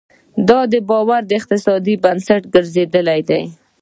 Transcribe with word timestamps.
دا 0.47 0.59
باور 0.89 1.21
د 1.27 1.31
اقتصاد 1.39 1.85
بنسټ 2.03 2.41
ګرځېدلی 2.53 3.21
دی. 3.29 3.41